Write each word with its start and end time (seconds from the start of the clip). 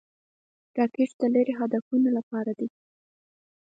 راکټ 0.77 1.09
د 1.19 1.21
لیرې 1.33 1.53
هدفونو 1.61 2.09
لپاره 2.17 2.51
دی 2.59 2.67